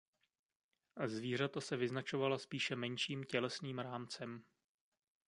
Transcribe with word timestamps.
Zvířata 1.05 1.61
se 1.61 1.77
vyznačovala 1.77 2.37
spíše 2.39 2.75
menším 2.75 3.23
tělesným 3.23 3.79
rámcem. 3.79 4.43